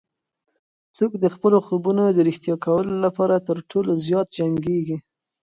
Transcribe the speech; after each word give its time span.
څوک 0.97 1.11
د 1.23 1.25
خپلو 1.35 1.57
خوبونو 1.65 2.03
د 2.11 2.17
رښتیا 2.27 2.55
کولو 2.65 2.93
لپاره 3.05 3.35
تر 3.47 3.57
ټولو 3.71 3.91
زیات 4.05 4.27
جنګیږي؟ 4.37 4.97